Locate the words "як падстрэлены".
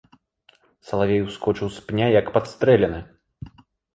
2.19-2.99